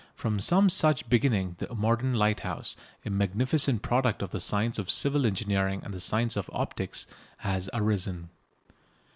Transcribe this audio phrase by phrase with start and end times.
[0.15, 5.27] From some such beginning the modern lighthouse, a magnificent product of the science of civil
[5.27, 7.05] engineering and the science of optics,
[7.37, 8.29] has arisen.